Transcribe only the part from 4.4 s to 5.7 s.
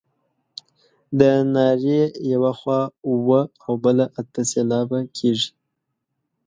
سېلابه کیږي.